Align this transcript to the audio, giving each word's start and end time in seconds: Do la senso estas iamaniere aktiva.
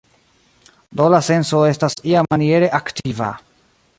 Do 1.01 1.09
la 1.15 1.19
senso 1.27 1.59
estas 1.73 1.99
iamaniere 2.13 2.73
aktiva. 2.81 3.31